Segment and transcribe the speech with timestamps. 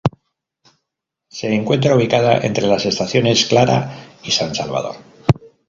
[1.29, 4.95] Se encuentra ubicada entre las estaciones Clara y San Salvador.